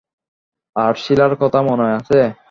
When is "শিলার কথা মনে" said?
0.95-1.87